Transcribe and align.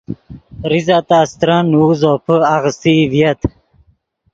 زیزہ 0.69 0.97
تا 1.07 1.17
استرن 1.25 1.63
نوؤ 1.71 1.89
زوپے 1.99 2.35
آغیستئی 2.55 3.01
ڤییت 3.11 3.41